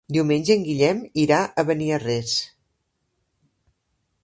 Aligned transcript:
Diumenge 0.15 0.53
en 0.59 0.63
Guillem 0.67 1.01
irà 1.25 1.41
a 1.45 1.65
Beniarrés. 1.69 2.35